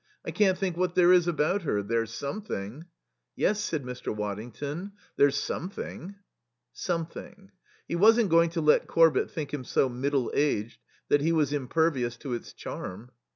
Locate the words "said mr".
3.63-4.07